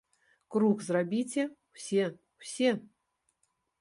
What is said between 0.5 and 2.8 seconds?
Круг зрабіце, усе ўсе!